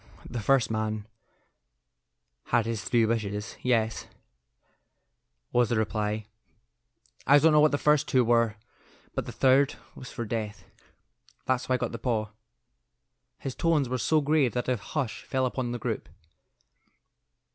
"The 0.27 0.39
first 0.39 0.71
man 0.71 1.07
had 2.45 2.65
his 2.65 2.83
three 2.83 3.05
wishes. 3.05 3.55
Yes," 3.61 4.07
was 5.51 5.69
the 5.69 5.77
reply; 5.77 6.25
"I 7.27 7.37
don't 7.37 7.51
know 7.51 7.59
what 7.59 7.69
the 7.69 7.77
first 7.77 8.07
two 8.07 8.25
were, 8.25 8.55
but 9.13 9.27
the 9.27 9.31
third 9.31 9.75
was 9.93 10.11
for 10.11 10.25
death. 10.25 10.63
That's 11.45 11.67
how 11.67 11.75
I 11.75 11.77
got 11.77 11.91
the 11.91 11.99
paw." 11.99 12.31
His 13.37 13.53
tones 13.53 13.87
were 13.87 13.99
so 13.99 14.21
grave 14.21 14.53
that 14.53 14.67
a 14.69 14.75
hush 14.77 15.21
fell 15.21 15.45
upon 15.45 15.71
the 15.71 15.77
group. 15.77 16.09